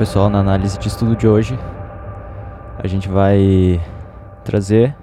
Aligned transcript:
pessoal, 0.00 0.28
na 0.30 0.40
análise 0.40 0.78
de 0.78 0.88
estudo 0.88 1.14
de 1.14 1.28
hoje, 1.28 1.58
a 2.78 2.86
gente 2.86 3.06
vai 3.06 3.78
trazer 4.42 4.96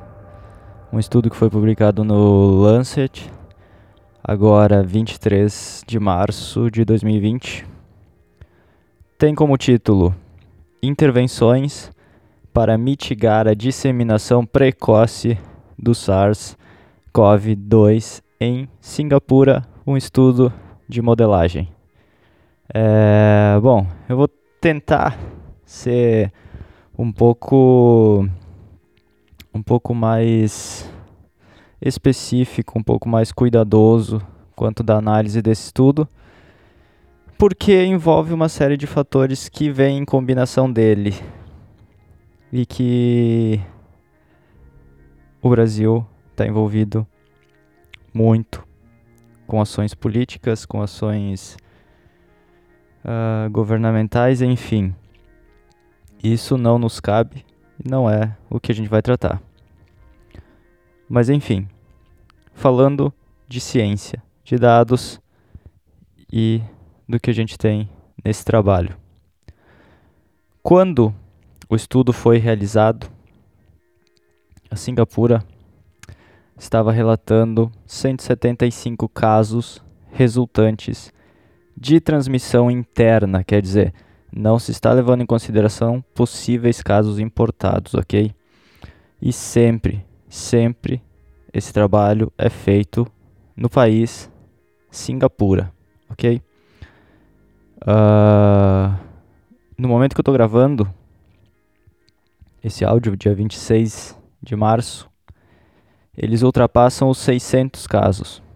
um 0.92 0.98
estudo 0.98 1.30
que 1.30 1.36
foi 1.36 1.52
publicado 1.52 2.04
no 2.04 2.62
Lancet, 2.62 3.32
agora 4.24 4.82
23 4.82 5.84
de 5.86 6.00
março 6.00 6.72
de 6.72 6.84
2020. 6.84 7.64
Tem 9.20 9.36
como 9.36 9.56
título 9.56 10.16
Intervenções 10.82 11.92
para 12.52 12.76
mitigar 12.76 13.48
a 13.48 13.54
disseminação 13.54 14.44
precoce 14.44 15.38
do 15.78 15.92
SARS-CoV-2 15.92 18.24
em 18.42 18.68
Singapura, 18.82 19.64
um 19.86 19.96
estudo 19.96 20.52
de 20.90 21.04
modelagem. 21.04 21.70
É, 22.74 23.60
bom, 23.62 23.86
eu 24.10 24.18
vou 24.18 24.28
tentar 24.60 25.18
ser 25.66 26.32
um 26.98 27.12
pouco 27.12 28.28
um 29.54 29.62
pouco 29.62 29.94
mais 29.94 30.90
específico, 31.82 32.78
um 32.78 32.84
pouco 32.84 33.08
mais 33.08 33.32
cuidadoso 33.32 34.22
quanto 34.56 34.84
da 34.84 34.98
análise 34.98 35.42
desse 35.42 35.66
estudo, 35.66 36.08
porque 37.38 37.86
envolve 37.86 38.34
uma 38.34 38.50
série 38.50 38.78
de 38.78 38.88
fatores 38.88 39.48
que 39.48 39.70
vêm 39.70 40.00
em 40.00 40.06
combinação 40.06 40.72
dele 40.72 41.14
e 42.52 42.66
que 42.66 43.62
o 45.42 45.50
Brasil 45.50 46.06
está 46.32 46.48
envolvido 46.48 47.06
muito 48.14 48.66
com 49.46 49.62
ações 49.62 49.94
políticas, 49.94 50.66
com 50.66 50.82
ações 50.82 51.58
uh, 53.08 53.50
governamentais, 53.50 54.42
enfim. 54.42 54.94
Isso 56.22 56.58
não 56.58 56.78
nos 56.78 57.00
cabe 57.00 57.46
e 57.84 57.90
não 57.90 58.10
é 58.10 58.36
o 58.50 58.60
que 58.60 58.72
a 58.72 58.76
gente 58.76 58.90
vai 58.90 59.02
tratar. 59.02 59.42
Mas 61.08 61.30
enfim, 61.30 61.68
falando 62.54 63.14
de 63.48 63.62
ciência, 63.62 64.22
de 64.44 64.58
dados 64.58 65.22
e 66.32 66.62
do 67.08 67.20
que 67.20 67.30
a 67.30 67.34
gente 67.34 67.58
tem 67.58 67.90
nesse 68.24 68.44
trabalho. 68.44 68.96
Quando 70.62 71.16
o 71.70 71.76
estudo 71.76 72.12
foi 72.12 72.38
realizado, 72.38 73.10
a 74.70 74.76
Singapura 74.76 75.44
estava 76.58 76.92
relatando 76.92 77.72
175 77.86 79.08
casos 79.08 79.82
resultantes 80.12 81.14
de 81.78 82.00
transmissão 82.00 82.72
interna, 82.72 83.44
quer 83.44 83.62
dizer, 83.62 83.94
não 84.36 84.58
se 84.58 84.72
está 84.72 84.92
levando 84.92 85.22
em 85.22 85.28
consideração 85.28 86.04
possíveis 86.16 86.82
casos 86.82 87.20
importados, 87.20 87.94
ok? 87.94 88.34
E 89.22 89.32
sempre, 89.32 90.04
sempre 90.28 91.02
esse 91.54 91.72
trabalho 91.72 92.34
é 92.36 92.50
feito 92.50 93.08
no 93.56 93.70
país 93.70 94.32
Singapura, 94.90 95.72
ok? 96.10 96.42
Uh, 97.84 98.98
no 99.78 99.88
momento 99.88 100.16
que 100.16 100.20
eu 100.20 100.24
estou 100.24 100.34
gravando 100.34 100.92
esse 102.64 102.84
áudio, 102.84 103.16
dia 103.16 103.36
26 103.36 104.18
de 104.42 104.56
março, 104.56 105.08
eles 106.18 106.42
ultrapassam 106.42 107.08
os 107.10 107.20
600 107.20 107.86
casos. 107.86 108.47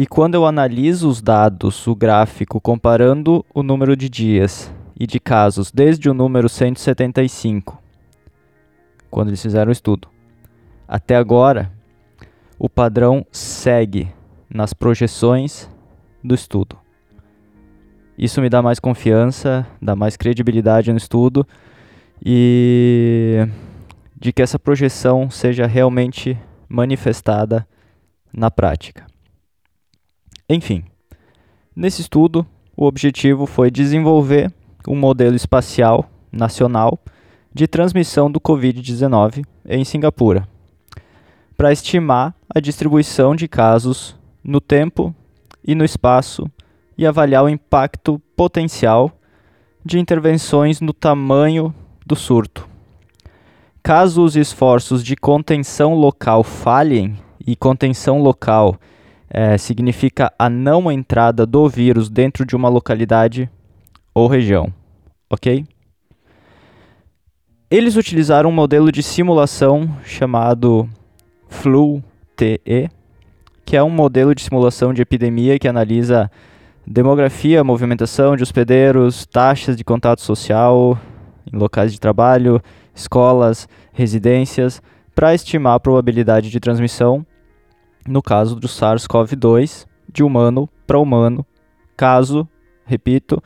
E 0.00 0.06
quando 0.06 0.36
eu 0.36 0.46
analiso 0.46 1.08
os 1.08 1.20
dados, 1.20 1.84
o 1.88 1.92
gráfico, 1.92 2.60
comparando 2.60 3.44
o 3.52 3.64
número 3.64 3.96
de 3.96 4.08
dias 4.08 4.72
e 4.96 5.08
de 5.08 5.18
casos 5.18 5.72
desde 5.72 6.08
o 6.08 6.14
número 6.14 6.48
175, 6.48 7.82
quando 9.10 9.30
eles 9.30 9.42
fizeram 9.42 9.70
o 9.70 9.72
estudo, 9.72 10.06
até 10.86 11.16
agora, 11.16 11.72
o 12.60 12.68
padrão 12.68 13.26
segue 13.32 14.08
nas 14.48 14.72
projeções 14.72 15.68
do 16.22 16.32
estudo. 16.32 16.78
Isso 18.16 18.40
me 18.40 18.48
dá 18.48 18.62
mais 18.62 18.78
confiança, 18.78 19.66
dá 19.82 19.96
mais 19.96 20.16
credibilidade 20.16 20.92
no 20.92 20.96
estudo 20.96 21.44
e 22.24 23.48
de 24.14 24.32
que 24.32 24.42
essa 24.42 24.60
projeção 24.60 25.28
seja 25.28 25.66
realmente 25.66 26.38
manifestada 26.68 27.66
na 28.32 28.48
prática. 28.48 29.07
Enfim, 30.50 30.82
nesse 31.76 32.00
estudo, 32.00 32.46
o 32.74 32.86
objetivo 32.86 33.44
foi 33.44 33.70
desenvolver 33.70 34.50
um 34.88 34.96
modelo 34.96 35.36
espacial 35.36 36.08
nacional 36.32 36.98
de 37.52 37.66
transmissão 37.66 38.30
do 38.30 38.40
Covid-19 38.40 39.44
em 39.68 39.84
Singapura, 39.84 40.48
para 41.54 41.70
estimar 41.70 42.34
a 42.48 42.60
distribuição 42.60 43.36
de 43.36 43.46
casos 43.46 44.16
no 44.42 44.58
tempo 44.58 45.14
e 45.62 45.74
no 45.74 45.84
espaço 45.84 46.50
e 46.96 47.06
avaliar 47.06 47.44
o 47.44 47.48
impacto 47.50 48.18
potencial 48.34 49.12
de 49.84 49.98
intervenções 49.98 50.80
no 50.80 50.94
tamanho 50.94 51.74
do 52.06 52.16
surto. 52.16 52.66
Caso 53.82 54.24
os 54.24 54.34
esforços 54.34 55.04
de 55.04 55.14
contenção 55.14 55.94
local 55.94 56.42
falhem, 56.42 57.18
e 57.46 57.56
contenção 57.56 58.20
local 58.20 58.78
é, 59.30 59.58
significa 59.58 60.32
a 60.38 60.48
não 60.48 60.90
entrada 60.90 61.44
do 61.44 61.68
vírus 61.68 62.08
dentro 62.08 62.44
de 62.44 62.56
uma 62.56 62.68
localidade 62.68 63.48
ou 64.14 64.26
região, 64.26 64.72
ok? 65.28 65.64
Eles 67.70 67.96
utilizaram 67.96 68.48
um 68.48 68.52
modelo 68.52 68.90
de 68.90 69.02
simulação 69.02 69.94
chamado 70.02 70.88
FLU-TE, 71.48 72.90
que 73.64 73.76
é 73.76 73.82
um 73.82 73.90
modelo 73.90 74.34
de 74.34 74.42
simulação 74.42 74.94
de 74.94 75.02
epidemia 75.02 75.58
que 75.58 75.68
analisa 75.68 76.30
demografia, 76.86 77.62
movimentação 77.62 78.34
de 78.34 78.42
hospedeiros, 78.42 79.26
taxas 79.26 79.76
de 79.76 79.84
contato 79.84 80.22
social 80.22 80.98
em 81.52 81.56
locais 81.58 81.92
de 81.92 82.00
trabalho, 82.00 82.62
escolas, 82.94 83.68
residências, 83.92 84.80
para 85.14 85.34
estimar 85.34 85.74
a 85.74 85.80
probabilidade 85.80 86.48
de 86.48 86.60
transmissão 86.60 87.26
no 88.06 88.22
caso 88.22 88.56
do 88.56 88.68
SARS-CoV-2, 88.68 89.86
de 90.12 90.22
humano 90.22 90.68
para 90.86 90.98
humano, 90.98 91.44
caso, 91.96 92.48
repito, 92.84 93.42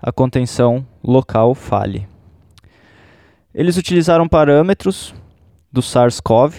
a 0.00 0.12
contenção 0.12 0.86
local 1.02 1.54
falhe. 1.54 2.06
Eles 3.54 3.76
utilizaram 3.76 4.28
parâmetros 4.28 5.14
do 5.72 5.80
SARS-CoV, 5.80 6.54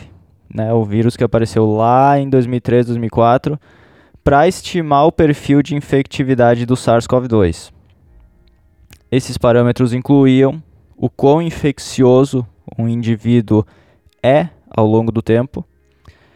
né, 0.53 0.73
o 0.73 0.83
vírus 0.83 1.15
que 1.15 1.23
apareceu 1.23 1.65
lá 1.65 2.19
em 2.19 2.29
2003, 2.29 2.87
2004, 2.87 3.59
para 4.23 4.47
estimar 4.47 5.05
o 5.05 5.11
perfil 5.11 5.61
de 5.61 5.75
infectividade 5.75 6.65
do 6.65 6.75
SARS-CoV-2. 6.75 7.71
Esses 9.11 9.37
parâmetros 9.37 9.93
incluíam 9.93 10.61
o 10.97 11.09
quão 11.09 11.41
infeccioso 11.41 12.45
um 12.77 12.87
indivíduo 12.87 13.65
é 14.23 14.49
ao 14.69 14.87
longo 14.87 15.11
do 15.11 15.21
tempo, 15.21 15.63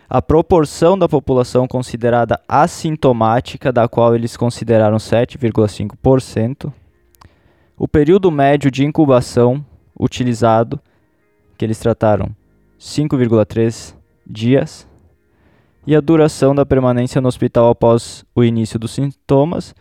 a 0.09 0.21
proporção 0.23 0.97
da 0.97 1.07
população 1.07 1.67
considerada 1.67 2.41
assintomática, 2.47 3.71
da 3.71 3.87
qual 3.87 4.15
eles 4.15 4.35
consideraram 4.35 4.97
7,5%, 4.97 6.73
o 7.77 7.87
período 7.87 8.31
médio 8.31 8.71
de 8.71 8.83
incubação 8.83 9.63
utilizado, 9.97 10.79
que 11.55 11.63
eles 11.63 11.77
trataram 11.77 12.35
5,3 12.79 13.93
dias, 14.25 14.87
e 15.85 15.95
a 15.95 16.01
duração 16.01 16.55
da 16.55 16.65
permanência 16.65 17.21
no 17.21 17.27
hospital 17.27 17.69
após 17.69 18.25
o 18.35 18.43
início 18.43 18.79
dos 18.79 18.91
sintomas, 18.91 19.75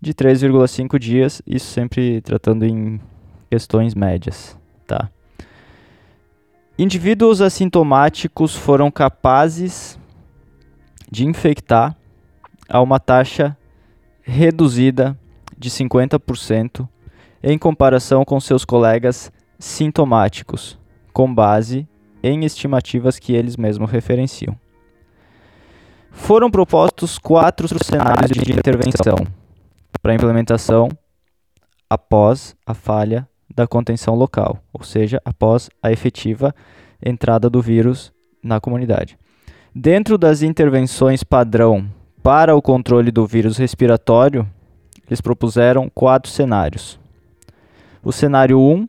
de 0.00 0.14
3,5 0.14 0.96
dias, 1.00 1.42
isso 1.44 1.66
sempre 1.66 2.20
tratando 2.20 2.64
em 2.64 3.00
questões 3.50 3.92
médias, 3.92 4.56
tá? 4.86 5.10
Indivíduos 6.80 7.40
assintomáticos 7.40 8.54
foram 8.54 8.88
capazes 8.88 9.98
de 11.10 11.26
infectar 11.26 11.96
a 12.68 12.80
uma 12.80 13.00
taxa 13.00 13.56
reduzida 14.22 15.18
de 15.58 15.70
50% 15.70 16.88
em 17.42 17.58
comparação 17.58 18.24
com 18.24 18.38
seus 18.38 18.64
colegas 18.64 19.32
sintomáticos, 19.58 20.78
com 21.12 21.34
base 21.34 21.88
em 22.22 22.44
estimativas 22.44 23.18
que 23.18 23.32
eles 23.32 23.56
mesmos 23.56 23.90
referenciam. 23.90 24.56
Foram 26.12 26.48
propostos 26.48 27.18
quatro 27.18 27.66
cenários 27.84 28.40
de 28.40 28.52
intervenção 28.52 29.16
para 30.00 30.14
implementação 30.14 30.88
após 31.90 32.54
a 32.64 32.72
falha 32.72 33.28
da 33.54 33.66
contenção 33.66 34.14
local, 34.14 34.58
ou 34.72 34.82
seja, 34.82 35.20
após 35.24 35.70
a 35.82 35.90
efetiva 35.90 36.54
entrada 37.04 37.48
do 37.48 37.62
vírus 37.62 38.12
na 38.42 38.60
comunidade. 38.60 39.18
Dentro 39.74 40.18
das 40.18 40.42
intervenções 40.42 41.22
padrão 41.22 41.88
para 42.22 42.54
o 42.54 42.62
controle 42.62 43.10
do 43.10 43.26
vírus 43.26 43.56
respiratório, 43.56 44.46
eles 45.06 45.20
propuseram 45.20 45.90
quatro 45.94 46.30
cenários. 46.30 46.98
O 48.02 48.12
cenário 48.12 48.60
1, 48.60 48.88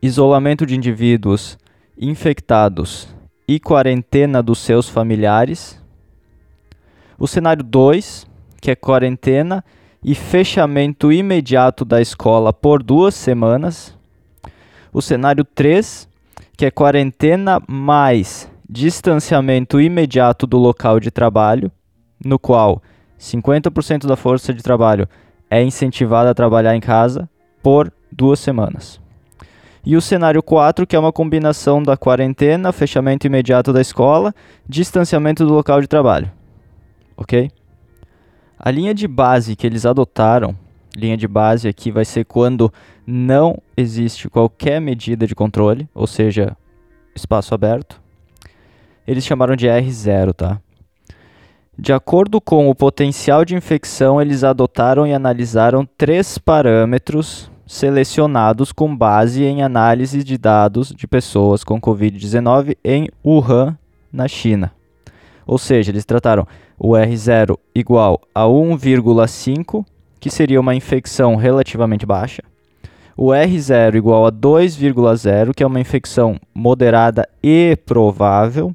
isolamento 0.00 0.64
de 0.64 0.76
indivíduos 0.76 1.58
infectados 1.98 3.08
e 3.46 3.60
quarentena 3.60 4.42
dos 4.42 4.58
seus 4.58 4.88
familiares. 4.88 5.80
O 7.18 7.26
cenário 7.26 7.62
2, 7.62 8.26
que 8.60 8.70
é 8.70 8.74
quarentena 8.74 9.64
e 10.04 10.14
fechamento 10.14 11.10
imediato 11.10 11.84
da 11.84 12.00
escola 12.00 12.52
por 12.52 12.82
duas 12.82 13.14
semanas. 13.14 13.96
O 14.92 15.00
cenário 15.00 15.44
3, 15.44 16.06
que 16.56 16.66
é 16.66 16.70
quarentena 16.70 17.60
mais 17.66 18.50
distanciamento 18.68 19.80
imediato 19.80 20.46
do 20.46 20.58
local 20.58 21.00
de 21.00 21.10
trabalho, 21.10 21.72
no 22.22 22.38
qual 22.38 22.82
50% 23.18 24.06
da 24.06 24.16
força 24.16 24.52
de 24.52 24.62
trabalho 24.62 25.08
é 25.50 25.62
incentivada 25.62 26.30
a 26.30 26.34
trabalhar 26.34 26.76
em 26.76 26.80
casa 26.80 27.28
por 27.62 27.92
duas 28.12 28.40
semanas. 28.40 29.00
E 29.86 29.96
o 29.96 30.00
cenário 30.00 30.42
4, 30.42 30.86
que 30.86 30.96
é 30.96 30.98
uma 30.98 31.12
combinação 31.12 31.82
da 31.82 31.96
quarentena, 31.96 32.72
fechamento 32.72 33.26
imediato 33.26 33.72
da 33.72 33.80
escola, 33.80 34.34
distanciamento 34.66 35.44
do 35.46 35.52
local 35.52 35.80
de 35.80 35.86
trabalho. 35.86 36.30
Ok? 37.16 37.50
A 38.66 38.70
linha 38.70 38.94
de 38.94 39.06
base 39.06 39.54
que 39.54 39.66
eles 39.66 39.84
adotaram, 39.84 40.56
linha 40.96 41.18
de 41.18 41.28
base 41.28 41.68
aqui 41.68 41.90
vai 41.90 42.02
ser 42.02 42.24
quando 42.24 42.72
não 43.06 43.58
existe 43.76 44.26
qualquer 44.30 44.80
medida 44.80 45.26
de 45.26 45.34
controle, 45.34 45.86
ou 45.94 46.06
seja, 46.06 46.56
espaço 47.14 47.54
aberto. 47.54 48.00
Eles 49.06 49.22
chamaram 49.22 49.54
de 49.54 49.66
R0, 49.66 50.32
tá? 50.32 50.58
De 51.78 51.92
acordo 51.92 52.40
com 52.40 52.70
o 52.70 52.74
potencial 52.74 53.44
de 53.44 53.54
infecção, 53.54 54.18
eles 54.18 54.42
adotaram 54.42 55.06
e 55.06 55.12
analisaram 55.12 55.86
três 55.98 56.38
parâmetros 56.38 57.50
selecionados 57.66 58.72
com 58.72 58.96
base 58.96 59.44
em 59.44 59.62
análise 59.62 60.24
de 60.24 60.38
dados 60.38 60.88
de 60.88 61.06
pessoas 61.06 61.62
com 61.62 61.78
Covid-19 61.78 62.78
em 62.82 63.10
Wuhan, 63.22 63.76
na 64.10 64.26
China. 64.26 64.72
Ou 65.46 65.58
seja, 65.58 65.90
eles 65.90 66.04
trataram 66.04 66.46
o 66.78 66.92
R0 66.92 67.58
igual 67.74 68.20
a 68.34 68.44
1,5, 68.44 69.84
que 70.18 70.30
seria 70.30 70.60
uma 70.60 70.74
infecção 70.74 71.36
relativamente 71.36 72.06
baixa, 72.06 72.42
o 73.16 73.28
R0 73.28 73.94
igual 73.96 74.26
a 74.26 74.32
2,0, 74.32 75.54
que 75.54 75.62
é 75.62 75.66
uma 75.66 75.80
infecção 75.80 76.38
moderada 76.54 77.28
e 77.42 77.76
provável, 77.84 78.74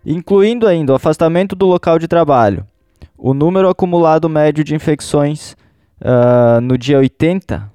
Incluindo 0.05 0.67
ainda 0.67 0.93
o 0.93 0.95
afastamento 0.95 1.55
do 1.55 1.65
local 1.65 1.99
de 1.99 2.07
trabalho, 2.07 2.65
o 3.17 3.33
número 3.33 3.67
acumulado 3.67 4.29
médio 4.29 4.63
de 4.63 4.75
infecções 4.75 5.53
uh, 6.01 6.61
no 6.61 6.77
dia 6.77 6.97
80 6.97 7.71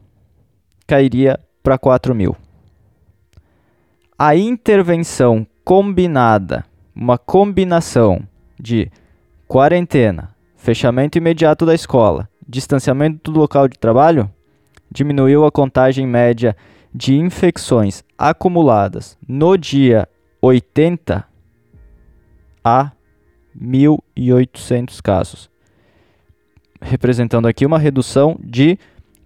cairia 0.87 1.38
para 1.62 1.76
4 1.76 2.14
mil. 2.14 2.37
A 4.18 4.37
intervenção 4.37 5.47
combinada, 5.64 6.64
uma 6.94 7.18
combinação 7.18 8.23
de 8.58 8.90
quarentena, 9.49 10.31
fechamento 10.62 11.19
imediato 11.19 11.66
da 11.66 11.75
escola, 11.75 12.31
distanciamento 12.49 13.33
do 13.33 13.40
local 13.40 13.66
de 13.66 13.76
trabalho, 13.76 14.31
diminuiu 14.88 15.45
a 15.45 15.50
contagem 15.50 16.07
média 16.07 16.57
de 16.95 17.16
infecções 17.16 18.04
acumuladas 18.16 19.19
no 19.26 19.57
dia 19.57 20.09
80 20.40 21.26
a 22.62 22.92
1.800 23.61 25.02
casos, 25.02 25.50
representando 26.81 27.49
aqui 27.49 27.66
uma 27.66 27.81
redução 27.81 28.38
de 28.40 28.78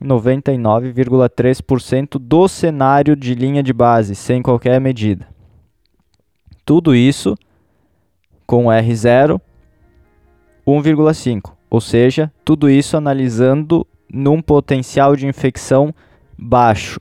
99,3% 0.02 2.18
do 2.18 2.48
cenário 2.48 3.14
de 3.14 3.34
linha 3.34 3.62
de 3.62 3.74
base, 3.74 4.14
sem 4.14 4.40
qualquer 4.40 4.80
medida. 4.80 5.28
Tudo 6.64 6.94
isso 6.94 7.36
com 8.46 8.68
R0 8.68 9.38
1,5, 10.66 11.52
ou 11.70 11.80
seja, 11.80 12.32
tudo 12.44 12.68
isso 12.68 12.96
analisando 12.96 13.86
num 14.12 14.42
potencial 14.42 15.14
de 15.14 15.24
infecção 15.26 15.94
baixo. 16.36 16.98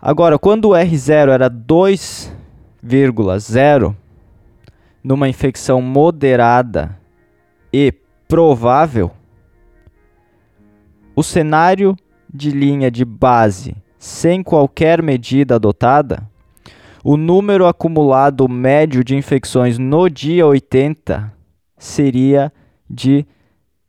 Agora, 0.00 0.36
quando 0.38 0.70
o 0.70 0.72
R0 0.72 1.28
era 1.30 1.48
2,0, 1.48 3.94
numa 5.02 5.28
infecção 5.28 5.80
moderada 5.80 6.98
e 7.72 7.94
provável, 8.26 9.12
o 11.16 11.22
cenário 11.22 11.96
de 12.32 12.50
linha 12.50 12.90
de 12.90 13.04
base 13.04 13.76
sem 13.98 14.42
qualquer 14.42 15.00
medida 15.02 15.54
adotada 15.54 16.28
o 17.04 17.18
número 17.18 17.66
acumulado 17.66 18.48
médio 18.48 19.04
de 19.04 19.14
infecções 19.14 19.76
no 19.76 20.08
dia 20.08 20.46
80 20.46 21.33
seria 21.84 22.52
de 22.88 23.26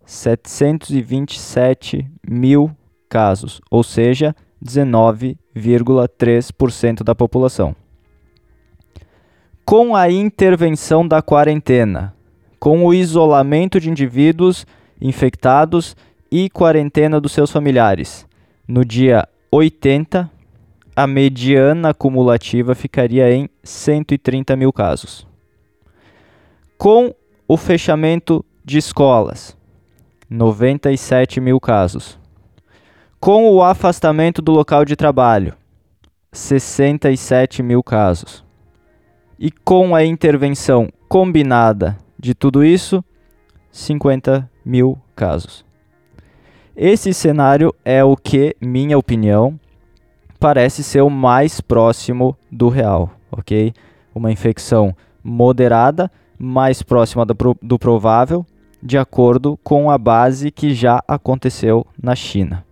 727 0.06 2.06
mil 2.28 2.76
casos, 3.08 3.62
ou 3.72 3.84
seja, 3.84 4.36
19,3% 4.64 7.04
da 7.04 7.16
população. 7.16 7.76
Com 9.64 9.96
a 9.96 10.12
intervenção 10.12 11.08
da 11.08 11.22
quarentena, 11.22 12.14
com 12.60 12.86
o 12.86 12.94
isolamento 12.94 13.80
de 13.80 13.90
indivíduos 13.90 14.68
infectados 15.00 15.96
e 16.30 16.50
quarentena 16.50 17.22
dos 17.22 17.32
seus 17.32 17.50
familiares, 17.50 18.28
no 18.68 18.84
dia 18.84 19.26
80, 19.50 20.30
a 20.96 21.08
mediana 21.08 21.92
acumulativa 21.92 22.76
ficaria 22.76 23.32
em 23.32 23.50
130 23.64 24.58
mil 24.58 24.74
casos. 24.74 25.26
Com 26.78 27.16
o 27.48 27.58
fechamento 27.58 28.44
de 28.64 28.78
escolas, 28.78 29.56
97 30.30 31.40
mil 31.40 31.60
casos. 31.60 32.20
Com 33.20 33.52
o 33.52 33.62
afastamento 33.62 34.42
do 34.42 34.52
local 34.52 34.84
de 34.84 34.96
trabalho, 34.96 35.54
67 36.32 37.62
mil 37.62 37.84
casos. 37.84 38.44
E 39.38 39.52
com 39.52 39.96
a 39.96 40.04
intervenção 40.04 40.90
combinada 41.08 41.98
de 42.18 42.34
tudo 42.34 42.64
isso, 42.64 43.04
50 43.72 44.50
mil 44.66 44.98
casos. 45.16 45.64
Esse 46.76 47.14
cenário 47.14 47.74
é 47.84 48.04
o 48.04 48.18
que, 48.18 48.56
minha 48.60 48.98
opinião, 48.98 49.60
parece 50.40 50.84
ser 50.84 51.02
o 51.02 51.10
mais 51.10 51.62
próximo 51.62 52.36
do 52.52 52.70
real, 52.70 53.12
ok? 53.32 53.74
Uma 54.14 54.32
infecção 54.32 54.96
moderada, 55.24 56.12
mais 56.38 56.82
próxima 56.82 57.26
do, 57.26 57.36
do 57.62 57.80
provável, 57.80 58.46
de 58.82 58.98
acordo 58.98 59.58
com 59.64 59.90
a 59.90 59.98
base 59.98 60.52
que 60.52 60.74
já 60.74 61.04
aconteceu 61.08 61.86
na 62.02 62.16
China. 62.16 62.64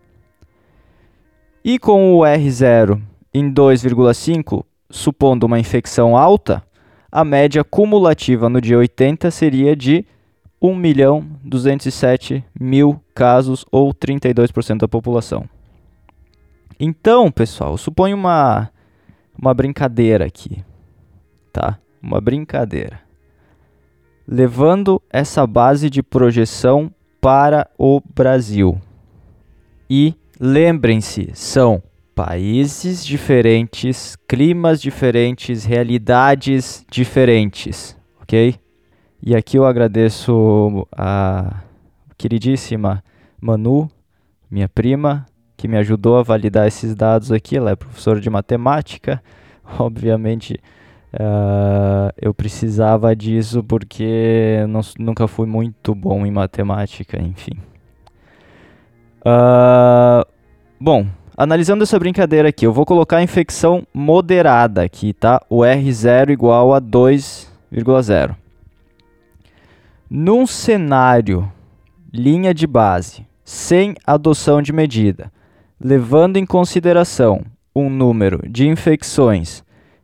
E 1.63 1.79
com 1.79 2.13
o 2.13 2.19
R0 2.19 3.01
em 3.33 3.51
2,5, 3.51 4.63
supondo 4.89 5.45
uma 5.45 5.59
infecção 5.59 6.15
alta, 6.15 6.61
a 7.11 7.23
média 7.23 7.63
cumulativa 7.63 8.49
no 8.49 8.59
dia 8.59 8.77
80 8.77 9.31
seria 9.31 9.75
de 9.75 10.05
1 10.61 10.75
milhão 10.75 11.25
207 11.43 12.43
mil 12.59 13.01
casos 13.13 13.65
ou 13.71 13.93
32% 13.93 14.79
da 14.79 14.87
população. 14.87 15.47
Então, 16.79 17.31
pessoal, 17.31 17.77
suponho 17.77 18.15
uma, 18.15 18.69
uma 19.37 19.53
brincadeira 19.53 20.25
aqui, 20.25 20.63
tá? 21.51 21.79
Uma 22.01 22.19
brincadeira. 22.19 22.99
Levando 24.27 25.01
essa 25.09 25.45
base 25.45 25.89
de 25.89 26.01
projeção 26.01 26.91
para 27.19 27.69
o 27.77 28.01
Brasil. 28.13 28.79
E 29.89 30.15
lembrem-se, 30.39 31.31
são 31.33 31.81
países 32.15 33.05
diferentes, 33.05 34.15
climas 34.27 34.81
diferentes, 34.81 35.65
realidades 35.65 36.85
diferentes, 36.89 37.97
ok? 38.21 38.55
E 39.21 39.35
aqui 39.35 39.57
eu 39.57 39.65
agradeço 39.65 40.87
a 40.91 41.61
queridíssima 42.17 43.03
Manu, 43.39 43.89
minha 44.49 44.69
prima, 44.69 45.25
que 45.57 45.67
me 45.67 45.77
ajudou 45.77 46.17
a 46.17 46.23
validar 46.23 46.67
esses 46.67 46.93
dados 46.93 47.31
aqui. 47.31 47.55
Ela 47.55 47.71
é 47.71 47.75
professora 47.75 48.19
de 48.19 48.29
matemática. 48.29 49.23
Obviamente, 49.79 50.59
uh, 51.13 52.13
eu 52.21 52.33
precisava 52.33 53.15
disso 53.15 53.63
porque 53.63 54.65
não, 54.67 54.81
nunca 54.99 55.27
fui 55.27 55.47
muito 55.47 55.93
bom 55.93 56.25
em 56.25 56.31
matemática, 56.31 57.21
enfim. 57.21 57.57
Uh, 59.25 60.25
bom, 60.79 61.07
Analisando 61.35 61.83
essa 61.83 61.97
brincadeira 61.97 62.49
aqui, 62.49 62.65
eu 62.65 62.71
vou 62.71 62.85
colocar 62.85 63.17
a 63.17 63.23
infecção 63.23 63.87
moderada 63.91 64.83
aqui, 64.83 65.13
tá? 65.13 65.41
O 65.49 65.61
R0 65.61 66.29
igual 66.29 66.75
a 66.75 66.79
2,0. 66.79 68.35
Num 70.07 70.45
cenário 70.45 71.51
linha 72.13 72.53
de 72.53 72.67
base, 72.67 73.25
sem 73.43 73.95
adoção 74.05 74.61
de 74.61 74.71
medida, 74.71 75.31
levando 75.81 76.37
em 76.37 76.45
consideração 76.45 77.41
um 77.75 77.89
número 77.89 78.47
de 78.47 78.67
infecções 78.67 79.63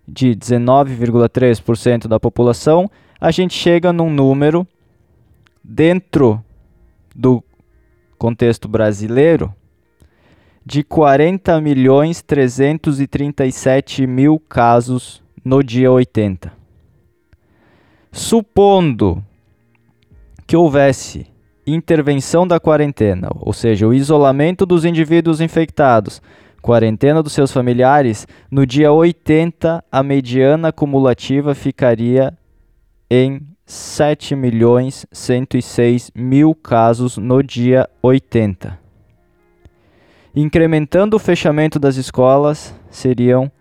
de 0.09 0.35
19,3% 0.35 2.07
da 2.07 2.19
população, 2.19 2.89
a 3.19 3.31
gente 3.31 3.53
chega 3.53 3.93
num 3.93 4.09
número 4.09 4.67
dentro 5.63 6.43
do 7.15 7.43
contexto 8.17 8.67
brasileiro 8.67 9.53
de 10.65 10.83
40 10.83 11.59
milhões 11.61 12.21
337 12.21 14.05
mil 14.05 14.39
casos 14.39 15.23
no 15.43 15.63
dia 15.63 15.91
80. 15.91 16.51
Supondo 18.11 19.23
que 20.45 20.55
houvesse 20.55 21.27
intervenção 21.65 22.47
da 22.47 22.59
quarentena, 22.59 23.29
ou 23.35 23.53
seja, 23.53 23.87
o 23.87 23.93
isolamento 23.93 24.65
dos 24.65 24.83
indivíduos 24.83 25.39
infectados, 25.39 26.21
quarentena 26.61 27.23
dos 27.23 27.33
seus 27.33 27.51
familiares, 27.51 28.27
no 28.49 28.65
dia 28.65 28.91
80 28.91 29.83
a 29.91 30.03
mediana 30.03 30.71
cumulativa 30.71 31.55
ficaria 31.55 32.37
em 33.09 33.41
7 33.65 34.35
milhões 34.35 35.05
106 35.11 36.11
mil 36.15 36.55
casos 36.55 37.17
no 37.17 37.43
dia 37.43 37.87
80. 38.01 38.79
Incrementando 40.35 41.15
o 41.15 41.19
fechamento 41.19 41.79
das 41.79 41.95
escolas, 41.95 42.73
seriam 42.89 43.51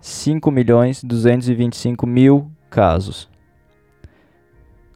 5 0.00 0.50
milhões 0.50 1.02
225 1.02 2.06
mil 2.06 2.50
casos. 2.68 3.28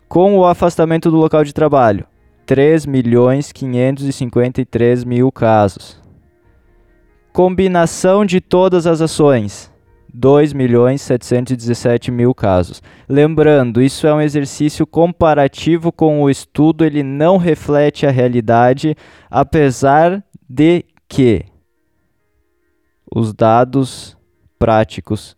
Com 0.09 0.38
o 0.38 0.45
afastamento 0.45 1.11
do 1.11 1.16
local 1.16 1.45
de 1.45 1.52
trabalho, 1.52 2.07
3 2.45 2.87
milhões 2.87 3.50
553 3.50 5.05
mil 5.05 5.33
casos. 5.33 6.00
Combinação 7.37 8.25
de 8.25 8.40
todas 8.40 8.87
as 8.87 9.02
ações, 9.02 9.71
2 10.14 10.55
milhões 10.55 11.02
717 11.02 12.11
mil 12.11 12.35
casos. 12.35 12.83
Lembrando, 13.07 13.83
isso 13.83 14.07
é 14.07 14.14
um 14.14 14.23
exercício 14.23 14.87
comparativo 14.87 15.93
com 15.93 16.23
o 16.23 16.31
estudo, 16.31 16.83
ele 16.83 17.02
não 17.02 17.37
reflete 17.37 18.07
a 18.07 18.11
realidade, 18.11 18.97
apesar 19.31 20.25
de 20.49 20.87
que 21.07 21.45
os 23.14 23.35
dados 23.35 24.16
práticos 24.59 25.37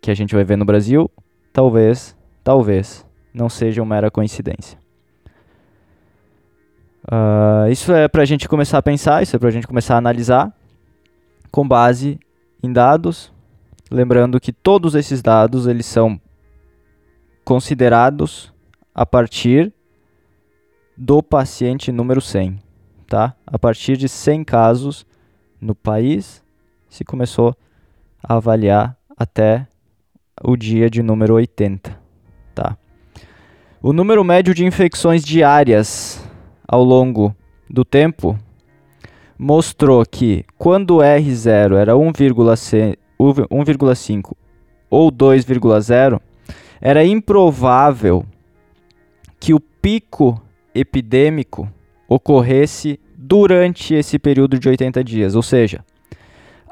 que 0.00 0.08
a 0.08 0.14
gente 0.14 0.36
vai 0.36 0.44
ver 0.44 0.56
no 0.56 0.64
Brasil, 0.64 1.10
talvez, 1.52 2.16
talvez, 2.44 3.04
não 3.34 3.48
sejam 3.48 3.84
mera 3.84 4.08
coincidência. 4.08 4.78
Uh, 7.10 7.68
isso 7.72 7.92
é 7.92 8.06
para 8.06 8.22
a 8.22 8.24
gente 8.24 8.48
começar 8.48 8.78
a 8.78 8.82
pensar, 8.82 9.20
isso 9.20 9.34
é 9.34 9.38
para 9.40 9.48
a 9.48 9.52
gente 9.52 9.66
começar 9.66 9.96
a 9.96 9.98
analisar 9.98 10.61
com 11.52 11.66
base 11.66 12.18
em 12.60 12.72
dados, 12.72 13.32
lembrando 13.88 14.40
que 14.40 14.52
todos 14.52 14.96
esses 14.96 15.22
dados 15.22 15.68
eles 15.68 15.86
são 15.86 16.20
considerados 17.44 18.52
a 18.92 19.06
partir 19.06 19.72
do 20.96 21.22
paciente 21.22 21.92
número 21.92 22.20
100 22.20 22.72
tá? 23.12 23.36
A 23.46 23.58
partir 23.58 23.98
de 23.98 24.08
100 24.08 24.42
casos 24.42 25.06
no 25.60 25.74
país, 25.74 26.42
se 26.88 27.04
começou 27.04 27.54
a 28.22 28.36
avaliar 28.36 28.96
até 29.14 29.68
o 30.42 30.56
dia 30.56 30.88
de 30.88 31.02
número 31.02 31.34
80, 31.34 31.94
tá? 32.54 32.74
O 33.82 33.92
número 33.92 34.24
médio 34.24 34.54
de 34.54 34.64
infecções 34.64 35.22
diárias 35.22 36.26
ao 36.66 36.82
longo 36.82 37.36
do 37.68 37.84
tempo 37.84 38.38
mostrou 39.42 40.06
que 40.06 40.44
quando 40.56 40.98
o 40.98 40.98
R0 40.98 41.74
era 41.74 41.94
1,5 41.94 44.36
ou 44.88 45.10
2,0, 45.10 46.20
era 46.80 47.04
improvável 47.04 48.24
que 49.40 49.52
o 49.52 49.58
pico 49.58 50.40
epidêmico 50.72 51.68
ocorresse 52.08 53.00
durante 53.16 53.94
esse 53.94 54.16
período 54.16 54.60
de 54.60 54.68
80 54.68 55.02
dias, 55.02 55.34
ou 55.34 55.42
seja, 55.42 55.84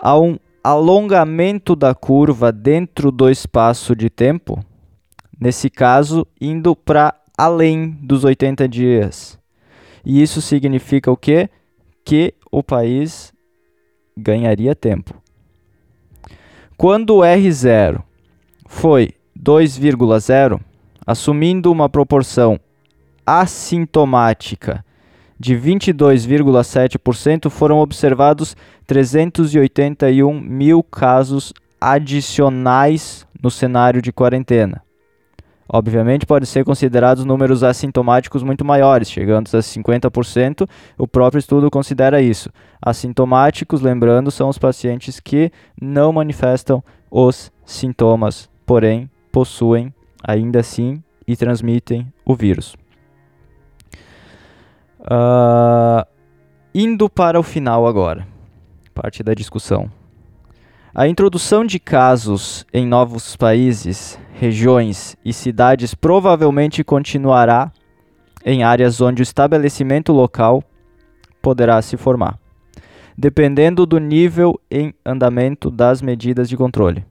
há 0.01 0.17
um 0.17 0.39
alongamento 0.63 1.75
da 1.75 1.93
curva 1.93 2.53
dentro 2.53 3.11
do 3.11 3.29
espaço 3.29 3.97
de 3.97 4.09
tempo, 4.09 4.65
nesse 5.41 5.69
caso, 5.69 6.25
indo 6.41 6.77
para 6.77 7.17
além 7.37 7.99
dos 8.01 8.23
80 8.23 8.69
dias. 8.69 9.37
E 10.05 10.23
isso 10.23 10.41
significa 10.41 11.11
o 11.11 11.17
quê? 11.17 11.51
Que 12.05 12.33
o 12.51 12.63
país 12.63 13.33
ganharia 14.17 14.75
tempo. 14.75 15.15
Quando 16.77 17.17
o 17.17 17.21
R0 17.21 18.03
foi 18.67 19.15
2,0, 19.39 20.61
assumindo 21.07 21.71
uma 21.71 21.89
proporção 21.89 22.59
assintomática 23.27 24.85
de 25.39 25.55
22,7%, 25.55 27.49
foram 27.49 27.79
observados 27.79 28.57
381 28.87 30.41
mil 30.41 30.83
casos 30.83 31.53
adicionais 31.81 33.27
no 33.43 33.51
cenário 33.51 34.03
de 34.03 34.13
quarentena. 34.13 34.83
Obviamente, 35.73 36.27
podem 36.27 36.47
ser 36.47 36.65
considerados 36.65 37.25
números 37.25 37.63
assintomáticos 37.63 38.43
muito 38.43 38.65
maiores, 38.65 39.09
chegando 39.09 39.47
a 39.47 39.61
50%. 39.61 40.69
O 40.99 41.07
próprio 41.07 41.39
estudo 41.39 41.71
considera 41.71 42.21
isso. 42.21 42.51
Assintomáticos, 42.83 43.81
lembrando, 43.81 44.33
são 44.33 44.49
os 44.49 44.59
pacientes 44.59 45.21
que 45.21 45.53
não 45.81 46.13
manifestam 46.13 46.83
os 47.09 47.53
sintomas, 47.65 48.51
porém 48.67 49.09
possuem 49.31 49.95
ainda 50.25 50.59
assim 50.59 51.01
e 51.25 51.37
transmitem 51.37 52.13
o 52.25 52.35
vírus. 52.35 52.75
Uh, 55.03 56.05
indo 56.75 57.09
para 57.09 57.39
o 57.39 57.45
final 57.45 57.87
agora, 57.87 58.27
parte 58.93 59.23
da 59.23 59.35
discussão. 59.35 59.89
A 60.93 61.07
introdução 61.07 61.65
de 61.65 61.79
casos 61.79 62.67
em 62.75 62.85
novos 62.85 63.37
países, 63.37 64.19
regiões 64.33 65.17
e 65.25 65.33
cidades 65.33 65.95
provavelmente 65.95 66.83
continuará 66.83 67.71
em 68.45 68.65
áreas 68.65 69.01
onde 69.01 69.23
o 69.23 69.25
estabelecimento 69.25 70.13
local 70.13 70.65
poderá 71.41 71.81
se 71.81 71.97
formar, 71.97 72.37
dependendo 73.17 73.87
do 73.87 74.01
nível 74.01 74.61
em 74.69 74.93
andamento 75.07 75.71
das 75.71 76.03
medidas 76.03 76.49
de 76.49 76.57
controle. 76.57 77.05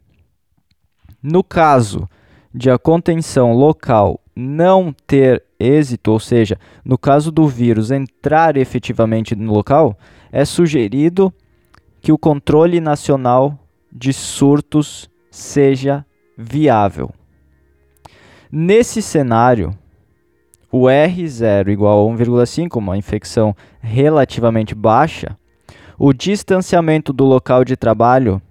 No 1.23 1.41
caso 1.41 2.09
de 2.53 2.69
a 2.69 2.77
contenção 2.77 3.53
local 3.53 4.19
não 4.35 4.93
ter 5.07 5.41
êxito, 5.57 6.11
ou 6.11 6.19
seja, 6.19 6.59
no 6.83 6.97
caso 6.97 7.31
do 7.31 7.47
vírus 7.47 7.91
entrar 7.91 8.57
efetivamente 8.57 9.37
no 9.37 9.53
local, 9.53 9.97
é 10.33 10.43
sugerido 10.43 11.33
que 12.01 12.11
o 12.11 12.17
controle 12.17 12.81
nacional 12.81 13.57
de 13.91 14.13
surtos 14.13 15.09
seja 15.31 16.05
viável. 16.37 17.11
Nesse 18.51 19.01
cenário, 19.01 19.77
o 20.71 20.83
R0 20.83 21.69
igual 21.69 22.07
a 22.07 22.11
1,5, 22.11 22.77
uma 22.77 22.97
infecção 22.97 23.55
relativamente 23.79 24.73
baixa, 24.73 25.37
o 25.97 26.13
distanciamento 26.13 27.11
do 27.11 27.25
local 27.25 27.65
de 27.65 27.75
trabalho 27.75 28.41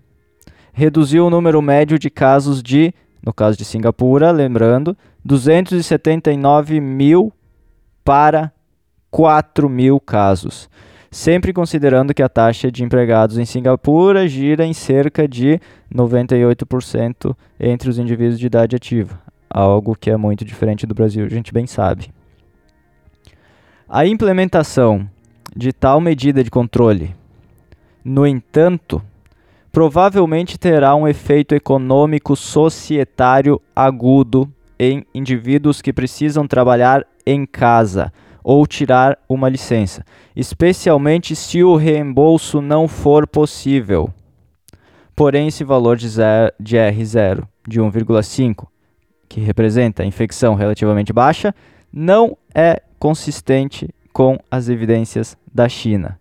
reduziu 0.73 1.27
o 1.27 1.31
número 1.31 1.61
médio 1.63 1.99
de 1.99 2.11
casos 2.11 2.63
de, 2.63 2.93
no 3.25 3.33
caso 3.33 3.57
de 3.57 3.65
Singapura, 3.65 4.31
lembrando, 4.31 4.97
279 5.25 6.81
mil 6.81 7.33
para 8.05 8.53
4 9.11 9.69
mil 9.69 9.99
casos, 9.99 10.69
sempre 11.11 11.53
considerando 11.53 12.13
que 12.13 12.23
a 12.23 12.29
taxa 12.29 12.71
de 12.71 12.85
empregados 12.85 13.39
em 13.39 13.45
Singapura 13.45 14.29
gira 14.29 14.65
em 14.65 14.73
cerca 14.73 15.27
de 15.27 15.61
98% 15.95 17.35
entre 17.59 17.89
os 17.89 17.99
indivíduos 17.99 18.39
de 18.39 18.47
idade 18.47 18.77
ativa, 18.77 19.21
algo 19.49 19.97
que 19.97 20.11
é 20.11 20.17
muito 20.17 20.45
diferente 20.45 20.87
do 20.87 20.95
Brasil, 20.95 21.25
a 21.25 21.29
gente 21.29 21.53
bem 21.53 21.67
sabe. 21.67 22.11
A 23.89 24.07
implementação 24.07 25.09
de 25.57 25.73
tal 25.73 26.01
medida 26.01 26.45
de 26.45 26.51
controle, 26.51 27.15
no 28.05 28.27
entanto, 28.27 29.03
provavelmente 29.73 30.59
terá 30.59 30.95
um 30.95 31.09
efeito 31.09 31.55
econômico 31.55 32.37
societário 32.37 33.61
agudo 33.75 34.51
em 34.79 35.05
indivíduos 35.15 35.81
que 35.81 35.93
precisam 35.93 36.47
trabalhar 36.47 37.07
em 37.27 37.45
casa 37.47 38.13
ou 38.49 38.67
tirar 38.67 39.19
uma 39.29 39.47
licença, 39.47 40.03
especialmente 40.35 41.37
se 41.37 41.63
o 41.63 41.77
reembolso 41.77 42.63
não 42.63 42.89
for 42.89 43.27
possível. 43.27 44.09
Porém, 45.15 45.49
esse 45.49 45.63
valor 45.63 45.99
de, 45.99 46.09
zero, 46.09 46.51
de 46.59 46.75
R0 46.77 47.47
de 47.69 47.79
1,5, 47.79 48.67
que 49.29 49.39
representa 49.39 50.03
infecção 50.03 50.55
relativamente 50.55 51.13
baixa, 51.13 51.55
não 51.93 52.39
é 52.55 52.81
consistente 52.99 53.91
com 54.15 54.39
as 54.51 54.71
evidências 54.71 55.37
da 55.53 55.69
China. 55.69 56.19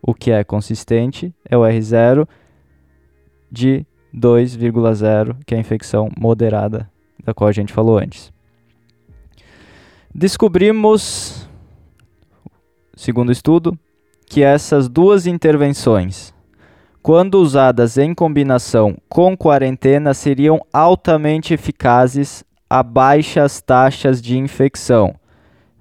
O 0.00 0.14
que 0.14 0.30
é 0.30 0.42
consistente 0.42 1.34
é 1.44 1.54
o 1.54 1.60
R0 1.60 2.26
de 3.52 3.84
2,0, 4.16 5.36
que 5.44 5.54
é 5.54 5.58
a 5.58 5.60
infecção 5.60 6.08
moderada 6.18 6.90
da 7.22 7.34
qual 7.34 7.48
a 7.48 7.52
gente 7.52 7.74
falou 7.74 7.98
antes. 7.98 8.34
Descobrimos, 10.18 11.46
segundo 12.96 13.30
estudo, 13.30 13.78
que 14.24 14.42
essas 14.42 14.88
duas 14.88 15.26
intervenções, 15.26 16.32
quando 17.02 17.34
usadas 17.34 17.98
em 17.98 18.14
combinação 18.14 18.96
com 19.10 19.36
quarentena, 19.36 20.14
seriam 20.14 20.58
altamente 20.72 21.52
eficazes 21.52 22.42
a 22.68 22.82
baixas 22.82 23.60
taxas 23.60 24.22
de 24.22 24.38
infecção. 24.38 25.14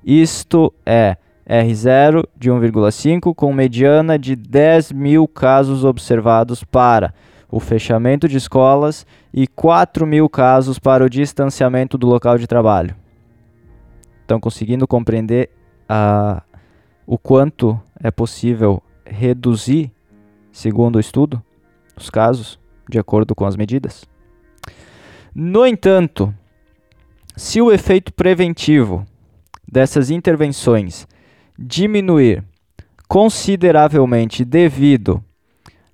Isto 0.03 0.73
é 0.85 1.15
R0 1.49 2.25
de 2.35 2.51
1,5 2.51 3.33
com 3.33 3.53
mediana 3.53 4.19
de 4.19 4.35
10 4.35 4.91
mil 4.91 5.29
casos 5.29 5.85
observados 5.85 6.61
para 6.61 7.13
o 7.49 7.61
fechamento 7.61 8.27
de 8.27 8.35
escolas 8.35 9.07
e 9.33 9.47
4 9.47 10.05
mil 10.05 10.27
casos 10.27 10.77
para 10.77 11.05
o 11.05 11.09
distanciamento 11.09 11.97
do 11.97 12.05
local 12.05 12.37
de 12.37 12.45
trabalho. 12.47 13.04
Estão 14.25 14.39
conseguindo 14.39 14.87
compreender 14.87 15.51
a, 15.87 16.41
o 17.05 17.15
quanto 17.15 17.79
é 18.01 18.09
possível 18.09 18.81
reduzir, 19.05 19.91
segundo 20.51 20.95
o 20.95 20.99
estudo, 20.99 21.39
os 21.95 22.09
casos 22.09 22.59
de 22.89 22.97
acordo 22.97 23.35
com 23.35 23.45
as 23.45 23.55
medidas? 23.55 24.03
No 25.35 25.63
entanto, 25.63 26.33
se 27.35 27.61
o 27.61 27.71
efeito 27.71 28.11
preventivo 28.11 29.05
dessas 29.71 30.09
intervenções 30.09 31.07
diminuir 31.55 32.43
consideravelmente 33.07 34.43
devido 34.43 35.23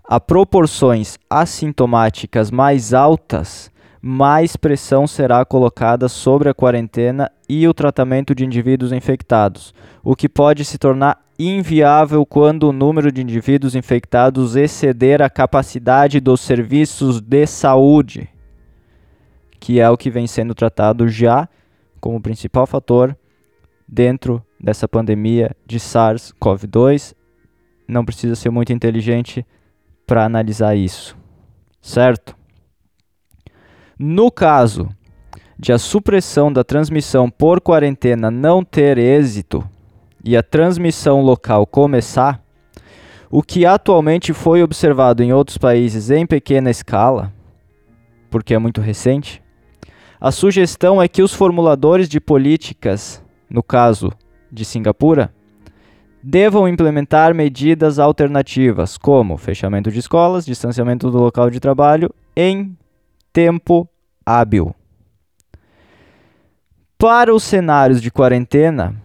a 0.06 0.22
proporções 0.22 1.20
assintomáticas 1.30 2.50
mais 2.50 2.94
altas, 2.94 3.70
mais 4.02 4.56
pressão 4.56 5.06
será 5.06 5.46
colocada 5.46 6.10
sobre 6.10 6.50
a 6.50 6.54
quarentena 6.54 7.32
e 7.54 7.68
o 7.68 7.74
tratamento 7.74 8.34
de 8.34 8.46
indivíduos 8.46 8.94
infectados, 8.94 9.74
o 10.02 10.16
que 10.16 10.30
pode 10.30 10.64
se 10.64 10.78
tornar 10.78 11.22
inviável 11.38 12.26
quando 12.26 12.70
o 12.70 12.72
número 12.72 13.12
de 13.12 13.22
indivíduos 13.22 13.76
infectados 13.76 14.56
exceder 14.56 15.22
a 15.22 15.30
capacidade 15.30 16.22
dos 16.22 16.40
serviços 16.40 17.20
de 17.20 17.46
saúde, 17.46 18.30
que 19.60 19.82
é 19.82 19.90
o 19.90 19.98
que 19.98 20.10
vem 20.10 20.28
sendo 20.28 20.56
tratado 20.56 21.10
já 21.10 21.50
como 22.00 22.22
principal 22.22 22.66
fator 22.66 23.18
dentro 23.86 24.42
dessa 24.58 24.88
pandemia 24.88 25.54
de 25.66 25.78
SARS-CoV-2. 25.78 27.14
Não 27.86 28.06
precisa 28.06 28.34
ser 28.34 28.50
muito 28.50 28.72
inteligente 28.72 29.46
para 30.08 30.24
analisar 30.24 30.74
isso, 30.74 31.18
certo? 31.82 32.34
No 34.00 34.32
caso 34.32 34.88
de 35.62 35.72
a 35.72 35.78
supressão 35.78 36.52
da 36.52 36.64
transmissão 36.64 37.30
por 37.30 37.62
quarentena 37.62 38.32
não 38.32 38.64
ter 38.64 38.98
êxito 38.98 39.64
e 40.26 40.36
a 40.36 40.42
transmissão 40.42 41.22
local 41.22 41.68
começar, 41.68 42.44
o 43.30 43.44
que 43.44 43.64
atualmente 43.64 44.34
foi 44.34 44.64
observado 44.64 45.22
em 45.22 45.32
outros 45.32 45.60
países 45.60 46.10
em 46.10 46.26
pequena 46.26 46.72
escala, 46.72 47.32
porque 48.32 48.56
é 48.56 48.58
muito 48.58 48.82
recente, 48.82 49.40
a 50.20 50.32
sugestão 50.32 51.00
é 51.00 51.08
que 51.08 51.22
os 51.22 51.32
formuladores 51.32 52.10
de 52.10 52.20
políticas, 52.20 53.24
no 53.48 53.62
caso 53.62 54.12
de 54.52 54.66
Singapura, 54.66 55.32
devam 56.24 56.68
implementar 56.68 57.36
medidas 57.36 58.00
alternativas, 58.00 58.98
como 58.98 59.38
fechamento 59.38 59.92
de 59.92 60.00
escolas, 60.00 60.44
distanciamento 60.44 61.12
do 61.12 61.20
local 61.20 61.52
de 61.52 61.60
trabalho 61.60 62.12
em 62.36 62.76
tempo 63.32 63.88
hábil. 64.26 64.76
Para 67.02 67.34
os 67.34 67.42
cenários 67.42 68.00
de 68.00 68.12
quarentena, 68.12 68.96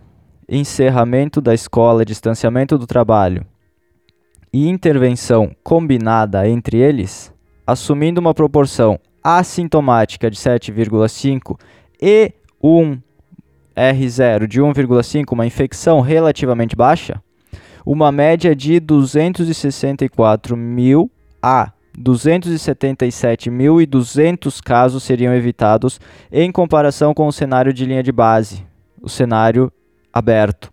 encerramento 0.46 1.40
da 1.40 1.54
escola, 1.54 2.04
distanciamento 2.04 2.76
do 2.76 2.86
trabalho 2.86 3.42
e 4.52 4.68
intervenção 4.68 5.56
combinada 5.64 6.46
entre 6.46 6.76
eles, 6.76 7.32
assumindo 7.66 8.20
uma 8.20 8.34
proporção 8.34 9.00
assintomática 9.24 10.30
de 10.30 10.36
7,5 10.36 11.58
e 11.98 12.34
um 12.62 12.98
R0 13.74 14.46
de 14.46 14.60
1,5, 14.60 15.32
uma 15.32 15.46
infecção 15.46 16.02
relativamente 16.02 16.76
baixa, 16.76 17.22
uma 17.82 18.12
média 18.12 18.54
de 18.54 18.78
264 18.78 20.54
mil 20.54 21.10
a 21.42 21.72
277.200 21.98 24.60
casos 24.62 25.02
seriam 25.02 25.34
evitados 25.34 25.98
em 26.30 26.52
comparação 26.52 27.14
com 27.14 27.26
o 27.26 27.32
cenário 27.32 27.72
de 27.72 27.86
linha 27.86 28.02
de 28.02 28.12
base, 28.12 28.62
o 29.00 29.08
cenário 29.08 29.72
aberto. 30.12 30.70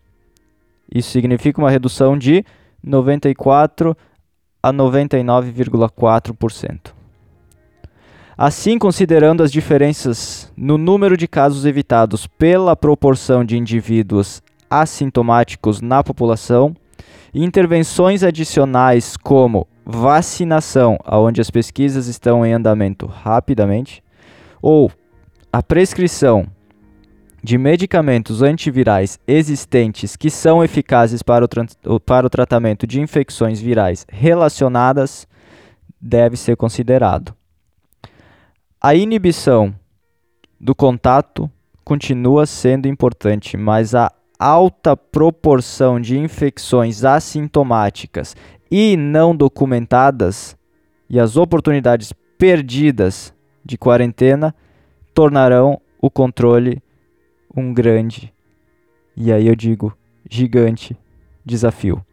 Isso 0.93 1.11
significa 1.11 1.61
uma 1.61 1.71
redução 1.71 2.17
de 2.17 2.43
94 2.83 3.95
a 4.61 4.73
99,4%. 4.73 6.91
Assim, 8.37 8.77
considerando 8.77 9.41
as 9.43 9.51
diferenças 9.51 10.51
no 10.57 10.77
número 10.77 11.15
de 11.15 11.25
casos 11.27 11.65
evitados 11.65 12.27
pela 12.27 12.75
proporção 12.75 13.45
de 13.45 13.57
indivíduos 13.57 14.43
assintomáticos 14.69 15.79
na 15.81 16.03
população, 16.03 16.75
intervenções 17.33 18.21
adicionais 18.23 19.15
como 19.15 19.65
vacinação, 19.85 20.97
onde 21.05 21.41
as 21.41 21.49
pesquisas 21.49 22.07
estão 22.07 22.45
em 22.45 22.53
andamento 22.53 23.05
rapidamente, 23.05 24.03
ou 24.61 24.91
a 25.51 25.61
prescrição 25.61 26.47
de 27.43 27.57
medicamentos 27.57 28.41
antivirais 28.41 29.19
existentes 29.27 30.15
que 30.15 30.29
são 30.29 30.63
eficazes 30.63 31.21
para 31.21 31.45
o, 31.45 31.99
para 31.99 32.25
o 32.25 32.29
tratamento 32.29 32.87
de 32.87 33.01
infecções 33.01 33.59
virais 33.59 34.05
relacionadas 34.09 35.27
deve 35.99 36.37
ser 36.37 36.55
considerado. 36.55 37.35
A 38.81 38.95
inibição 38.95 39.75
do 40.59 40.73
contato 40.73 41.51
continua 41.83 42.45
sendo 42.45 42.87
importante, 42.87 43.57
mas 43.57 43.93
a 43.93 44.09
alta 44.39 44.95
proporção 44.95 45.99
de 45.99 46.17
infecções 46.17 47.03
assintomáticas 47.05 48.35
e 48.75 48.97
não 48.97 49.35
documentadas 49.35 50.57
e 51.07 51.19
as 51.19 51.37
oportunidades 51.37 52.11
perdidas 52.39 53.31
de 53.63 53.77
quarentena 53.77 54.55
tornarão 55.13 55.79
o 56.01 56.09
controle 56.09 56.81
um 57.55 57.71
grande, 57.71 58.33
e 59.15 59.31
aí 59.31 59.47
eu 59.47 59.55
digo 59.55 59.95
gigante, 60.27 60.97
desafio. 61.45 62.03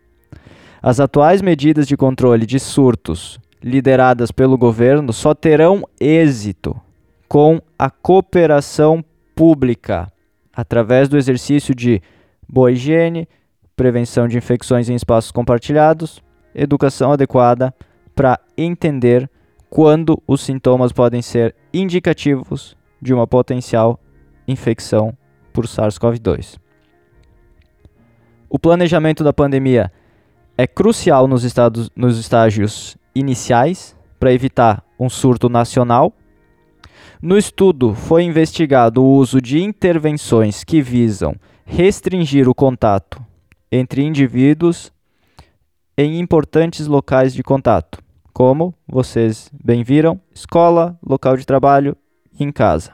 As 0.83 1.01
atuais 1.01 1.40
medidas 1.40 1.88
de 1.88 1.96
controle 1.96 2.44
de 2.44 2.61
surtos 2.61 3.40
lideradas 3.62 4.31
pelo 4.31 4.59
governo 4.59 5.14
só 5.14 5.33
terão 5.33 5.83
êxito 5.99 6.79
com 7.27 7.59
a 7.79 7.88
cooperação 7.88 9.03
pública, 9.35 10.12
através 10.53 11.09
do 11.09 11.16
exercício 11.16 11.75
de 11.75 12.03
boa 12.46 12.70
higiene, 12.70 13.27
prevenção 13.75 14.29
de 14.29 14.37
infecções 14.37 14.90
em 14.90 14.94
espaços 14.94 15.31
compartilhados, 15.31 16.23
educação 16.54 17.12
adequada 17.12 17.74
para 18.14 18.38
entender 18.56 19.30
quando 19.68 20.20
os 20.26 20.40
sintomas 20.40 20.92
podem 20.92 21.22
ser 21.22 21.54
indicativos 21.72 22.76
de 23.00 23.14
uma 23.14 23.26
potencial 23.26 23.98
infecção 24.46 25.16
por 25.52 25.66
SARS-CoV-2. 25.66 26.58
O 28.48 28.58
planejamento 28.58 29.22
da 29.22 29.32
pandemia 29.32 29.92
é 30.58 30.66
crucial 30.66 31.28
nos, 31.28 31.44
estados, 31.44 31.88
nos 31.94 32.18
estágios 32.18 32.96
iniciais 33.14 33.96
para 34.18 34.32
evitar 34.32 34.84
um 34.98 35.08
surto 35.08 35.48
nacional. 35.48 36.12
No 37.22 37.38
estudo 37.38 37.94
foi 37.94 38.24
investigado 38.24 39.02
o 39.02 39.14
uso 39.14 39.40
de 39.40 39.62
intervenções 39.62 40.64
que 40.64 40.82
visam 40.82 41.34
restringir 41.64 42.48
o 42.48 42.54
contato 42.54 43.24
entre 43.70 44.02
indivíduos 44.02 44.92
em 46.00 46.18
importantes 46.18 46.86
locais 46.86 47.34
de 47.34 47.42
contato, 47.42 48.02
como 48.32 48.74
vocês 48.86 49.50
bem 49.52 49.82
viram, 49.82 50.20
escola, 50.34 50.98
local 51.04 51.36
de 51.36 51.44
trabalho 51.44 51.96
e 52.38 52.44
em 52.44 52.50
casa. 52.50 52.92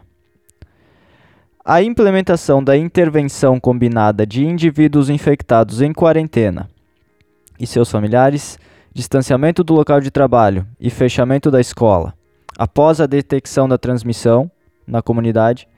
A 1.65 1.83
implementação 1.83 2.63
da 2.63 2.77
intervenção 2.77 3.59
combinada 3.59 4.27
de 4.27 4.45
indivíduos 4.45 5.11
infectados 5.11 5.81
em 5.81 5.93
quarentena 5.93 6.69
e 7.59 7.67
seus 7.67 7.91
familiares, 7.91 8.59
distanciamento 8.93 9.65
do 9.65 9.75
local 9.75 10.01
de 10.01 10.11
trabalho 10.11 10.67
e 10.81 10.91
fechamento 10.91 11.51
da 11.51 11.61
escola 11.61 12.15
após 12.59 13.01
a 13.01 13.07
detecção 13.07 13.69
da 13.69 13.77
transmissão 13.77 14.51
na 14.87 15.03
comunidade 15.03 15.69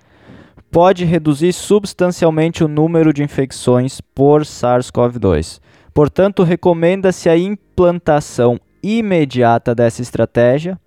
pode 0.71 1.05
reduzir 1.05 1.53
substancialmente 1.53 2.63
o 2.63 2.69
número 2.69 3.13
de 3.13 3.23
infecções 3.23 4.01
por 4.01 4.43
SARS-CoV-2. 4.43 5.61
Portanto, 5.99 6.45
recomenda-se 6.45 7.29
a 7.29 7.37
implantação 7.37 8.57
imediata 8.81 9.75
dessa 9.75 10.01
estratégia 10.01 10.79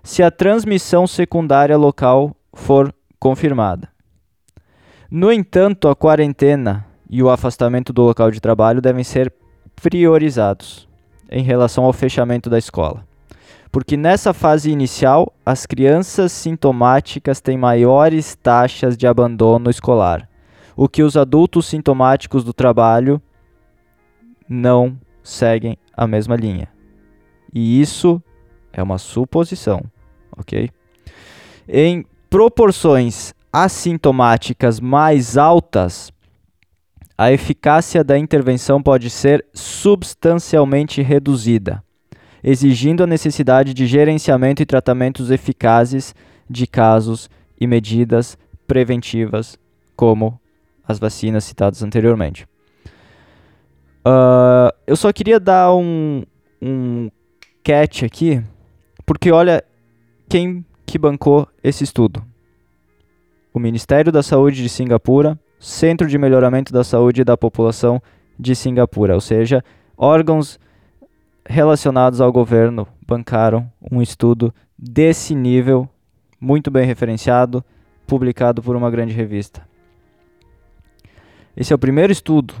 se 0.00 0.22
a 0.22 0.30
transmissão 0.30 1.08
secundária 1.08 1.76
local 1.76 2.36
for 2.52 2.94
confirmada. 3.18 3.88
No 5.10 5.32
entanto, 5.32 5.88
a 5.88 5.96
quarentena 5.96 6.86
e 7.10 7.20
o 7.20 7.30
afastamento 7.30 7.92
do 7.92 8.02
local 8.02 8.30
de 8.30 8.40
trabalho 8.40 8.80
devem 8.80 9.02
ser 9.02 9.34
priorizados 9.82 10.88
em 11.28 11.42
relação 11.42 11.82
ao 11.82 11.92
fechamento 11.92 12.48
da 12.48 12.56
escola. 12.56 13.04
Porque 13.72 13.96
nessa 13.96 14.32
fase 14.32 14.70
inicial, 14.70 15.34
as 15.44 15.66
crianças 15.66 16.30
sintomáticas 16.30 17.40
têm 17.40 17.58
maiores 17.58 18.36
taxas 18.36 18.96
de 18.96 19.04
abandono 19.04 19.68
escolar, 19.68 20.28
o 20.76 20.88
que 20.88 21.02
os 21.02 21.16
adultos 21.16 21.66
sintomáticos 21.66 22.44
do 22.44 22.52
trabalho 22.52 23.20
não 24.48 24.98
seguem 25.22 25.76
a 25.96 26.06
mesma 26.06 26.36
linha. 26.36 26.68
E 27.52 27.80
isso 27.80 28.22
é 28.72 28.82
uma 28.82 28.98
suposição, 28.98 29.82
ok? 30.36 30.70
Em 31.68 32.04
proporções 32.28 33.32
assintomáticas 33.52 34.80
mais 34.80 35.36
altas, 35.38 36.12
a 37.16 37.30
eficácia 37.30 38.02
da 38.02 38.18
intervenção 38.18 38.82
pode 38.82 39.08
ser 39.08 39.46
substancialmente 39.54 41.00
reduzida, 41.00 41.82
exigindo 42.42 43.04
a 43.04 43.06
necessidade 43.06 43.72
de 43.72 43.86
gerenciamento 43.86 44.60
e 44.60 44.66
tratamentos 44.66 45.30
eficazes 45.30 46.12
de 46.50 46.66
casos 46.66 47.30
e 47.58 47.66
medidas 47.66 48.36
preventivas, 48.66 49.56
como 49.94 50.40
as 50.86 50.98
vacinas 50.98 51.44
citadas 51.44 51.82
anteriormente. 51.82 52.46
Uh, 54.06 54.70
eu 54.86 54.96
só 54.96 55.12
queria 55.12 55.40
dar 55.40 55.74
um, 55.74 56.22
um 56.60 57.10
catch 57.62 58.02
aqui, 58.02 58.42
porque 59.06 59.32
olha 59.32 59.64
quem 60.28 60.64
que 60.84 60.98
bancou 60.98 61.48
esse 61.62 61.84
estudo 61.84 62.22
o 63.54 63.60
Ministério 63.60 64.10
da 64.10 64.20
Saúde 64.20 64.60
de 64.60 64.68
Singapura, 64.68 65.38
Centro 65.60 66.08
de 66.08 66.18
Melhoramento 66.18 66.72
da 66.72 66.82
Saúde 66.82 67.22
da 67.22 67.36
População 67.36 68.02
de 68.36 68.56
Singapura, 68.56 69.14
ou 69.14 69.20
seja, 69.20 69.64
órgãos 69.96 70.58
relacionados 71.46 72.20
ao 72.20 72.32
governo 72.32 72.88
bancaram 73.06 73.70
um 73.92 74.02
estudo 74.02 74.52
desse 74.76 75.36
nível, 75.36 75.88
muito 76.40 76.68
bem 76.68 76.84
referenciado, 76.84 77.64
publicado 78.08 78.60
por 78.60 78.74
uma 78.74 78.90
grande 78.90 79.14
revista. 79.14 79.62
Esse 81.56 81.72
é 81.72 81.76
o 81.76 81.78
primeiro 81.78 82.10
estudo 82.10 82.54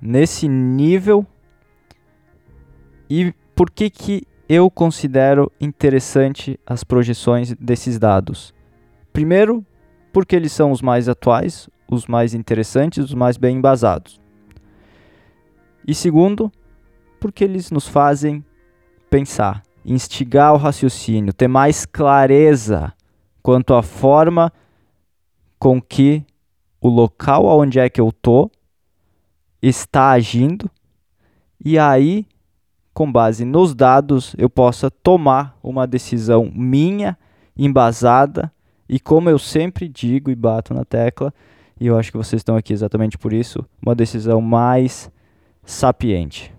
nesse 0.00 0.48
nível. 0.48 1.26
E 3.08 3.32
por 3.54 3.70
que, 3.70 3.90
que 3.90 4.26
eu 4.48 4.70
considero 4.70 5.50
interessante 5.60 6.58
as 6.66 6.84
projeções 6.84 7.54
desses 7.54 7.98
dados? 7.98 8.54
Primeiro, 9.12 9.64
porque 10.12 10.36
eles 10.36 10.52
são 10.52 10.70
os 10.70 10.80
mais 10.80 11.08
atuais, 11.08 11.68
os 11.90 12.06
mais 12.06 12.34
interessantes, 12.34 13.04
os 13.04 13.14
mais 13.14 13.36
bem 13.36 13.56
embasados. 13.56 14.20
E 15.86 15.94
segundo, 15.94 16.52
porque 17.18 17.44
eles 17.44 17.70
nos 17.70 17.88
fazem 17.88 18.44
pensar, 19.08 19.62
instigar 19.84 20.52
o 20.52 20.58
raciocínio, 20.58 21.32
ter 21.32 21.48
mais 21.48 21.86
clareza 21.86 22.92
quanto 23.42 23.74
à 23.74 23.82
forma 23.82 24.52
com 25.58 25.80
que 25.80 26.24
o 26.80 26.88
local 26.88 27.46
onde 27.46 27.78
é 27.78 27.88
que 27.88 28.00
eu 28.00 28.12
tô 28.12 28.50
está 29.62 30.10
agindo 30.10 30.70
e 31.64 31.78
aí 31.78 32.26
com 32.94 33.10
base 33.10 33.44
nos 33.44 33.74
dados 33.74 34.34
eu 34.38 34.50
possa 34.50 34.90
tomar 34.90 35.56
uma 35.62 35.86
decisão 35.86 36.50
minha 36.54 37.16
embasada 37.56 38.52
e 38.88 38.98
como 38.98 39.28
eu 39.28 39.38
sempre 39.38 39.88
digo 39.88 40.30
e 40.30 40.34
bato 40.34 40.72
na 40.72 40.84
tecla, 40.84 41.32
e 41.78 41.86
eu 41.86 41.98
acho 41.98 42.10
que 42.10 42.16
vocês 42.16 42.40
estão 42.40 42.56
aqui 42.56 42.72
exatamente 42.72 43.18
por 43.18 43.32
isso, 43.32 43.64
uma 43.84 43.94
decisão 43.94 44.40
mais 44.40 45.10
sapiente. 45.64 46.52